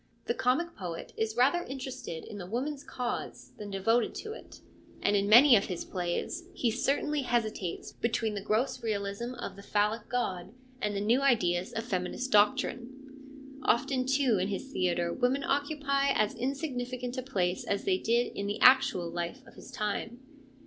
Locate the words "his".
5.65-5.85, 14.47-14.71, 19.53-19.69